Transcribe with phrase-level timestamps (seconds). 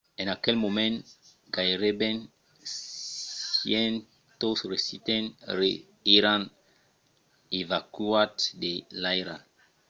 [0.21, 0.95] en aquel moment
[1.55, 2.15] gaireben
[3.67, 5.31] 100 residents
[6.17, 6.41] èran
[7.61, 9.41] evacuats de l’airal